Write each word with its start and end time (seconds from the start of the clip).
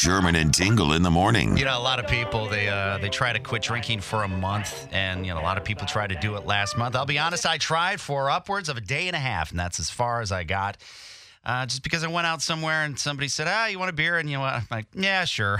Sherman 0.00 0.34
and 0.34 0.54
Tingle 0.54 0.94
in 0.94 1.02
the 1.02 1.10
morning. 1.10 1.58
You 1.58 1.66
know, 1.66 1.76
a 1.76 1.78
lot 1.78 1.98
of 1.98 2.06
people 2.06 2.48
they 2.48 2.70
uh, 2.70 2.96
they 2.96 3.10
try 3.10 3.34
to 3.34 3.38
quit 3.38 3.60
drinking 3.60 4.00
for 4.00 4.22
a 4.22 4.28
month, 4.28 4.88
and 4.92 5.26
you 5.26 5.34
know, 5.34 5.38
a 5.38 5.42
lot 5.42 5.58
of 5.58 5.64
people 5.64 5.86
try 5.86 6.06
to 6.06 6.14
do 6.14 6.36
it 6.36 6.46
last 6.46 6.78
month. 6.78 6.96
I'll 6.96 7.04
be 7.04 7.18
honest, 7.18 7.44
I 7.44 7.58
tried 7.58 8.00
for 8.00 8.30
upwards 8.30 8.70
of 8.70 8.78
a 8.78 8.80
day 8.80 9.08
and 9.08 9.14
a 9.14 9.18
half, 9.18 9.50
and 9.50 9.60
that's 9.60 9.78
as 9.78 9.90
far 9.90 10.22
as 10.22 10.32
I 10.32 10.44
got. 10.44 10.78
Uh, 11.44 11.66
just 11.66 11.82
because 11.82 12.02
I 12.02 12.08
went 12.08 12.26
out 12.26 12.40
somewhere 12.40 12.82
and 12.82 12.98
somebody 12.98 13.28
said, 13.28 13.46
"Ah, 13.46 13.66
you 13.66 13.78
want 13.78 13.90
a 13.90 13.92
beer?" 13.92 14.16
and 14.16 14.30
you 14.30 14.38
know, 14.38 14.44
I'm 14.44 14.66
like, 14.70 14.86
"Yeah, 14.94 15.26
sure." 15.26 15.58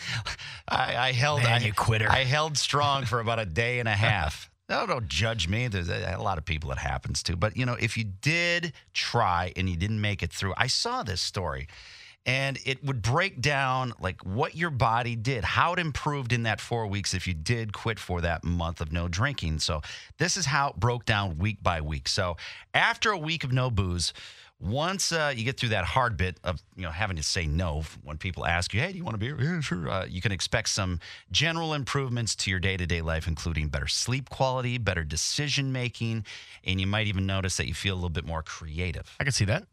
I, 0.68 0.96
I 1.08 1.12
held, 1.12 1.42
Man, 1.42 1.60
I, 1.60 1.66
you 1.66 1.74
quitter. 1.74 2.10
I 2.10 2.24
held 2.24 2.56
strong 2.56 3.04
for 3.04 3.20
about 3.20 3.38
a 3.38 3.44
day 3.44 3.78
and 3.78 3.88
a 3.88 3.92
half. 4.08 4.48
No, 4.70 4.86
don't 4.86 5.06
judge 5.06 5.48
me. 5.48 5.68
There's 5.68 5.90
a, 5.90 6.14
a 6.16 6.22
lot 6.22 6.38
of 6.38 6.46
people 6.46 6.72
it 6.72 6.78
happens 6.78 7.22
to. 7.24 7.36
But, 7.36 7.58
you 7.58 7.66
know, 7.66 7.76
if 7.78 7.98
you 7.98 8.04
did 8.04 8.72
try 8.94 9.52
and 9.54 9.68
you 9.68 9.76
didn't 9.76 10.00
make 10.00 10.22
it 10.22 10.32
through, 10.32 10.54
I 10.56 10.66
saw 10.66 11.02
this 11.02 11.20
story 11.20 11.68
and 12.26 12.58
it 12.66 12.84
would 12.84 13.00
break 13.00 13.40
down 13.40 13.94
like 14.00 14.20
what 14.22 14.56
your 14.56 14.70
body 14.70 15.14
did, 15.14 15.44
how 15.44 15.72
it 15.72 15.78
improved 15.78 16.32
in 16.32 16.42
that 16.42 16.60
four 16.60 16.86
weeks 16.88 17.14
if 17.14 17.26
you 17.26 17.32
did 17.32 17.72
quit 17.72 18.00
for 18.00 18.20
that 18.20 18.44
month 18.44 18.80
of 18.80 18.92
no 18.92 19.06
drinking. 19.06 19.60
So, 19.60 19.80
this 20.18 20.36
is 20.36 20.46
how 20.46 20.70
it 20.70 20.76
broke 20.76 21.04
down 21.04 21.38
week 21.38 21.62
by 21.62 21.80
week. 21.80 22.08
So, 22.08 22.36
after 22.74 23.10
a 23.12 23.18
week 23.18 23.44
of 23.44 23.52
no 23.52 23.70
booze, 23.70 24.12
once 24.58 25.12
uh, 25.12 25.32
you 25.36 25.44
get 25.44 25.60
through 25.60 25.68
that 25.68 25.84
hard 25.84 26.16
bit 26.16 26.38
of 26.42 26.62
you 26.76 26.82
know 26.82 26.90
having 26.90 27.16
to 27.16 27.22
say 27.22 27.46
no 27.46 27.82
when 28.02 28.16
people 28.16 28.46
ask 28.46 28.72
you, 28.72 28.80
"Hey, 28.80 28.90
do 28.90 28.98
you 28.98 29.04
want 29.04 29.14
a 29.14 29.18
beer?" 29.18 29.36
Yeah, 29.40 29.60
sure. 29.60 29.88
Uh, 29.88 30.06
you 30.06 30.20
can 30.20 30.32
expect 30.32 30.70
some 30.70 30.98
general 31.30 31.74
improvements 31.74 32.34
to 32.36 32.50
your 32.50 32.58
day-to-day 32.58 33.02
life, 33.02 33.28
including 33.28 33.68
better 33.68 33.86
sleep 33.86 34.30
quality, 34.30 34.78
better 34.78 35.04
decision 35.04 35.72
making, 35.72 36.24
and 36.64 36.80
you 36.80 36.86
might 36.86 37.06
even 37.06 37.26
notice 37.26 37.56
that 37.58 37.68
you 37.68 37.74
feel 37.74 37.94
a 37.94 37.96
little 37.96 38.08
bit 38.08 38.26
more 38.26 38.42
creative. 38.42 39.14
I 39.20 39.24
can 39.24 39.32
see 39.32 39.44
that. 39.44 39.66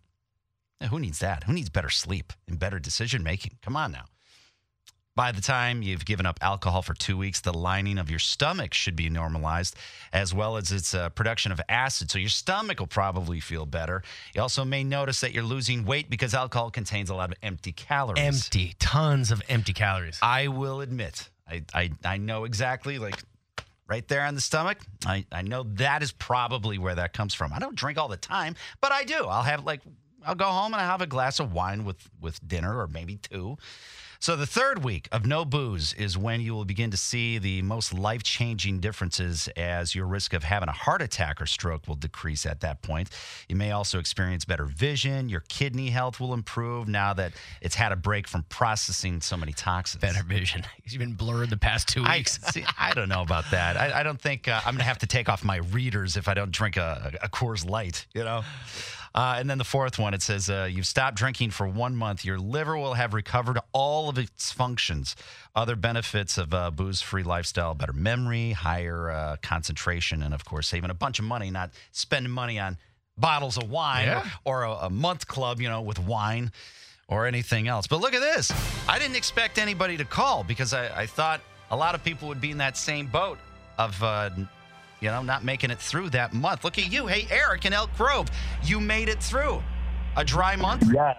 Who 0.89 0.99
needs 0.99 1.19
that? 1.19 1.43
Who 1.45 1.53
needs 1.53 1.69
better 1.69 1.89
sleep 1.89 2.33
and 2.47 2.59
better 2.59 2.79
decision 2.79 3.23
making? 3.23 3.57
Come 3.61 3.75
on 3.75 3.91
now. 3.91 4.05
By 5.15 5.31
the 5.31 5.41
time 5.41 5.83
you've 5.83 6.05
given 6.05 6.25
up 6.25 6.39
alcohol 6.41 6.81
for 6.81 6.95
two 6.95 7.17
weeks, 7.17 7.39
the 7.39 7.53
lining 7.53 7.99
of 7.99 8.09
your 8.09 8.17
stomach 8.17 8.73
should 8.73 8.95
be 8.95 9.09
normalized, 9.09 9.75
as 10.11 10.33
well 10.33 10.57
as 10.57 10.71
its 10.71 10.95
uh, 10.95 11.09
production 11.09 11.51
of 11.51 11.61
acid. 11.69 12.09
So 12.09 12.17
your 12.17 12.29
stomach 12.29 12.79
will 12.79 12.87
probably 12.87 13.39
feel 13.39 13.67
better. 13.67 14.01
You 14.33 14.41
also 14.41 14.65
may 14.65 14.83
notice 14.83 15.21
that 15.21 15.31
you're 15.31 15.43
losing 15.43 15.85
weight 15.85 16.09
because 16.09 16.33
alcohol 16.33 16.71
contains 16.71 17.11
a 17.11 17.15
lot 17.15 17.31
of 17.31 17.37
empty 17.43 17.73
calories. 17.73 18.23
Empty, 18.23 18.73
tons 18.79 19.29
of 19.29 19.43
empty 19.49 19.73
calories. 19.73 20.17
I 20.23 20.47
will 20.47 20.81
admit, 20.81 21.29
I, 21.47 21.61
I, 21.75 21.91
I 22.03 22.17
know 22.17 22.45
exactly, 22.45 22.97
like 22.97 23.21
right 23.87 24.07
there 24.07 24.23
on 24.23 24.33
the 24.33 24.41
stomach. 24.41 24.79
I, 25.05 25.25
I 25.31 25.43
know 25.43 25.61
that 25.73 26.01
is 26.01 26.11
probably 26.11 26.79
where 26.79 26.95
that 26.95 27.13
comes 27.13 27.35
from. 27.35 27.53
I 27.53 27.59
don't 27.59 27.75
drink 27.75 27.99
all 27.99 28.07
the 28.07 28.17
time, 28.17 28.55
but 28.81 28.91
I 28.91 29.03
do. 29.03 29.25
I'll 29.25 29.43
have 29.43 29.63
like, 29.63 29.81
I'll 30.25 30.35
go 30.35 30.45
home 30.45 30.73
and 30.73 30.81
I 30.81 30.85
have 30.85 31.01
a 31.01 31.07
glass 31.07 31.39
of 31.39 31.53
wine 31.53 31.85
with, 31.85 32.09
with 32.21 32.45
dinner 32.47 32.79
or 32.79 32.87
maybe 32.87 33.17
two. 33.17 33.57
So 34.23 34.37
the 34.37 34.45
third 34.45 34.85
week 34.85 35.09
of 35.11 35.25
no 35.25 35.43
booze 35.43 35.91
is 35.91 36.17
when 36.17 36.39
you 36.39 36.53
will 36.53 36.63
begin 36.63 36.91
to 36.91 36.95
see 36.95 37.39
the 37.39 37.61
most 37.61 37.93
life-changing 37.93 38.79
differences 38.79 39.49
as 39.57 39.93
your 39.93 40.05
risk 40.05 40.31
of 40.31 40.45
having 40.45 40.69
a 40.69 40.71
heart 40.71 41.01
attack 41.01 41.41
or 41.41 41.45
stroke 41.45 41.89
will 41.89 41.95
decrease 41.97 42.45
at 42.45 42.61
that 42.61 42.81
point. 42.81 43.09
You 43.49 43.57
may 43.57 43.71
also 43.71 43.99
experience 43.99 44.45
better 44.45 44.63
vision, 44.63 45.27
your 45.27 45.43
kidney 45.49 45.89
health 45.89 46.21
will 46.21 46.33
improve 46.33 46.87
now 46.87 47.13
that 47.15 47.33
it's 47.59 47.75
had 47.75 47.91
a 47.91 47.97
break 47.97 48.25
from 48.29 48.43
processing 48.43 49.19
so 49.19 49.35
many 49.35 49.51
toxins. 49.51 49.99
Better 49.99 50.23
vision. 50.23 50.63
You've 50.85 50.99
been 50.99 51.15
blurred 51.15 51.49
the 51.49 51.57
past 51.57 51.89
two 51.89 52.05
I, 52.05 52.19
weeks. 52.19 52.39
see, 52.53 52.63
I 52.79 52.93
don't 52.93 53.09
know 53.09 53.23
about 53.23 53.51
that. 53.51 53.75
I, 53.75 53.99
I 53.99 54.03
don't 54.03 54.21
think 54.21 54.47
uh, 54.47 54.61
I'm 54.65 54.75
going 54.75 54.77
to 54.77 54.85
have 54.85 54.99
to 54.99 55.07
take 55.07 55.27
off 55.27 55.43
my 55.43 55.57
readers 55.57 56.15
if 56.15 56.29
I 56.29 56.33
don't 56.33 56.51
drink 56.51 56.77
a, 56.77 57.11
a 57.21 57.27
Coors 57.27 57.69
Light, 57.69 58.07
you 58.13 58.23
know? 58.23 58.43
Uh, 59.15 59.35
and 59.37 59.47
then 59.49 59.59
the 59.59 59.63
fourth 59.63 59.99
one, 59.99 60.13
it 60.15 60.21
says 60.23 60.49
uh, 60.49 60.67
you've 60.71 60.87
stopped 60.87 61.15
drinking 61.17 61.51
for 61.51 61.67
one 61.67 61.95
month. 61.95 62.25
Your 62.25 62.39
liver 62.39 62.75
will 62.77 62.95
have 62.95 63.13
recovered 63.13 63.59
all 63.71 64.09
of 64.09 64.17
its 64.17 64.51
functions. 64.51 65.15
Other 65.55 65.75
benefits 65.75 66.37
of 66.39 66.51
a 66.51 66.71
booze 66.71 67.01
free 67.01 67.21
lifestyle 67.21 67.75
better 67.75 67.93
memory, 67.93 68.51
higher 68.53 69.11
uh, 69.11 69.35
concentration, 69.43 70.23
and 70.23 70.33
of 70.33 70.45
course, 70.45 70.67
saving 70.67 70.89
a 70.89 70.95
bunch 70.95 71.19
of 71.19 71.25
money, 71.25 71.51
not 71.51 71.69
spending 71.91 72.31
money 72.31 72.57
on 72.59 72.77
bottles 73.15 73.57
of 73.57 73.69
wine 73.69 74.07
Yeah. 74.07 74.27
or, 74.45 74.61
or 74.61 74.63
a, 74.63 74.71
a 74.85 74.89
month 74.89 75.27
club, 75.27 75.61
you 75.61 75.69
know, 75.69 75.81
with 75.81 75.99
wine 75.99 76.51
or 77.07 77.27
anything 77.27 77.67
else. 77.67 77.85
But 77.85 78.01
look 78.01 78.15
at 78.15 78.21
this. 78.21 78.51
I 78.89 78.97
didn't 78.97 79.15
expect 79.17 79.59
anybody 79.59 79.95
to 79.97 80.05
call 80.05 80.43
because 80.43 80.73
I, 80.73 81.01
I 81.01 81.05
thought 81.05 81.41
a 81.69 81.77
lot 81.77 81.93
of 81.93 82.03
people 82.03 82.27
would 82.29 82.41
be 82.41 82.49
in 82.49 82.57
that 82.57 82.77
same 82.77 83.05
boat 83.05 83.37
of, 83.77 84.01
uh, 84.01 84.31
you 85.03 85.09
know, 85.09 85.21
not 85.21 85.43
making 85.43 85.69
it 85.69 85.79
through 85.79 86.09
that 86.11 86.33
month. 86.33 86.63
Look 86.63 86.77
at 86.79 86.91
you. 86.91 87.07
Hey, 87.07 87.27
Eric 87.29 87.65
in 87.65 87.73
Elk 87.73 87.89
Grove, 87.97 88.27
you 88.63 88.79
made 88.79 89.09
it 89.09 89.21
through 89.21 89.61
a 90.15 90.23
dry 90.23 90.55
month. 90.55 90.85
Yeah. 90.93 91.13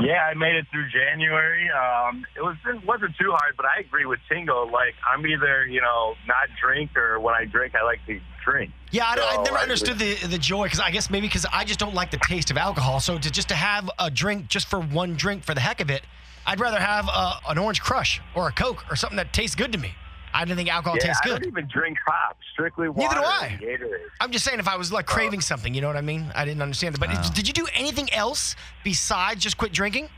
Yeah, 0.00 0.24
I 0.24 0.34
made 0.34 0.56
it 0.56 0.66
through 0.72 0.88
January. 0.90 1.68
Um, 1.70 2.24
it 2.34 2.40
was 2.42 2.56
it 2.66 2.84
wasn't 2.84 3.14
too 3.20 3.30
hard, 3.30 3.54
but 3.56 3.66
I 3.66 3.80
agree 3.80 4.06
with 4.06 4.18
Tingle. 4.28 4.68
Like 4.72 4.94
I'm 5.08 5.24
either 5.26 5.66
you 5.66 5.80
know 5.80 6.14
not 6.26 6.48
drink 6.60 6.96
or 6.96 7.20
when 7.20 7.34
I 7.34 7.44
drink 7.44 7.74
I 7.76 7.84
like 7.84 8.04
to 8.06 8.18
drink. 8.44 8.72
Yeah, 8.90 9.04
I, 9.06 9.14
don't- 9.16 9.38
I 9.40 9.42
never 9.44 9.58
I- 9.58 9.62
understood 9.62 9.98
the 9.98 10.14
the 10.26 10.38
joy 10.38 10.64
because 10.64 10.80
I 10.80 10.90
guess 10.90 11.10
maybe 11.10 11.28
because 11.28 11.46
I 11.52 11.64
just 11.64 11.78
don't 11.78 11.94
like 11.94 12.10
the 12.10 12.18
taste 12.26 12.50
of 12.50 12.56
alcohol. 12.56 12.98
So 12.98 13.18
to 13.18 13.30
just 13.30 13.48
to 13.50 13.54
have 13.54 13.88
a 13.98 14.10
drink 14.10 14.48
just 14.48 14.66
for 14.68 14.80
one 14.80 15.14
drink 15.14 15.44
for 15.44 15.54
the 15.54 15.60
heck 15.60 15.80
of 15.80 15.90
it, 15.90 16.02
I'd 16.46 16.58
rather 16.58 16.80
have 16.80 17.08
uh, 17.12 17.36
an 17.48 17.58
orange 17.58 17.82
crush 17.82 18.20
or 18.34 18.48
a 18.48 18.52
coke 18.52 18.84
or 18.90 18.96
something 18.96 19.18
that 19.18 19.32
tastes 19.34 19.54
good 19.54 19.70
to 19.72 19.78
me. 19.78 19.92
I 20.34 20.44
didn't 20.44 20.56
think 20.56 20.70
alcohol 20.72 20.96
Yeah, 21.00 21.06
tastes 21.08 21.20
good. 21.22 21.32
I 21.34 21.38
don't 21.40 21.48
even 21.48 21.68
drink 21.68 21.98
hops. 22.06 22.38
Strictly 22.52 22.88
water. 22.88 23.20
Neither 23.60 23.78
do 23.84 23.92
I. 23.94 23.98
I'm 24.20 24.30
just 24.30 24.44
saying 24.44 24.58
if 24.58 24.68
I 24.68 24.76
was 24.76 24.92
like 24.92 25.06
craving 25.06 25.40
something, 25.40 25.74
you 25.74 25.80
know 25.80 25.86
what 25.88 25.96
I 25.96 26.00
mean? 26.02 26.30
I 26.34 26.44
didn't 26.44 26.62
understand 26.62 26.94
it. 26.94 27.00
But 27.00 27.10
Oh. 27.12 27.30
did 27.34 27.46
you 27.46 27.54
do 27.54 27.66
anything 27.74 28.12
else 28.12 28.56
besides 28.84 29.42
just 29.42 29.56
quit 29.58 29.72
drinking? 29.72 30.08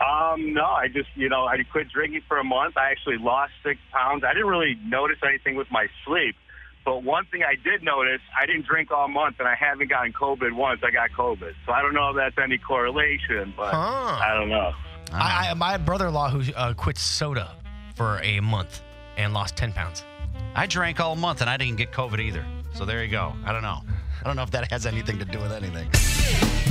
Um, 0.00 0.52
no, 0.52 0.64
I 0.64 0.88
just 0.88 1.08
you 1.14 1.28
know 1.28 1.46
I 1.46 1.62
quit 1.70 1.88
drinking 1.90 2.22
for 2.28 2.38
a 2.38 2.44
month. 2.44 2.76
I 2.76 2.90
actually 2.90 3.18
lost 3.18 3.52
six 3.64 3.80
pounds. 3.92 4.24
I 4.24 4.32
didn't 4.34 4.48
really 4.48 4.76
notice 4.84 5.18
anything 5.26 5.54
with 5.56 5.70
my 5.70 5.86
sleep. 6.04 6.36
But 6.84 7.02
one 7.02 7.24
thing 7.26 7.42
I 7.42 7.54
did 7.54 7.82
notice, 7.82 8.20
I 8.38 8.44
didn't 8.44 8.66
drink 8.66 8.90
all 8.90 9.08
month, 9.08 9.36
and 9.38 9.48
I 9.48 9.54
haven't 9.54 9.88
gotten 9.88 10.12
COVID 10.12 10.52
once. 10.52 10.80
I 10.84 10.90
got 10.90 11.10
COVID, 11.12 11.54
so 11.64 11.72
I 11.72 11.80
don't 11.80 11.94
know 11.94 12.10
if 12.10 12.16
that's 12.16 12.36
any 12.36 12.58
correlation, 12.58 13.54
but 13.56 13.72
Huh. 13.72 14.18
I 14.20 14.34
don't 14.34 14.50
know. 14.50 14.72
I, 15.12 15.48
I 15.50 15.54
my 15.54 15.76
brother-in-law 15.78 16.30
who 16.30 16.52
uh, 16.54 16.74
quit 16.74 16.98
soda 16.98 17.52
for 17.94 18.20
a 18.22 18.40
month 18.40 18.82
and 19.16 19.32
lost 19.32 19.56
10 19.56 19.72
pounds. 19.72 20.04
I 20.54 20.66
drank 20.66 21.00
all 21.00 21.16
month 21.16 21.40
and 21.40 21.50
I 21.50 21.56
didn't 21.56 21.76
get 21.76 21.92
COVID 21.92 22.20
either. 22.20 22.44
So 22.74 22.84
there 22.84 23.02
you 23.04 23.10
go. 23.10 23.32
I 23.44 23.52
don't 23.52 23.62
know. 23.62 23.80
I 24.20 24.26
don't 24.26 24.36
know 24.36 24.42
if 24.42 24.50
that 24.52 24.70
has 24.70 24.86
anything 24.86 25.18
to 25.18 25.24
do 25.24 25.38
with 25.38 25.52
anything. 25.52 25.88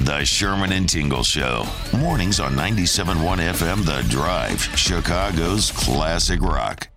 The 0.05 0.25
Sherman 0.25 0.71
and 0.71 0.89
Tingle 0.89 1.23
Show. 1.23 1.65
Mornings 1.97 2.39
on 2.39 2.53
97.1 2.53 3.15
FM 3.53 3.85
The 3.85 4.07
Drive, 4.09 4.61
Chicago's 4.77 5.71
classic 5.71 6.41
rock. 6.41 6.87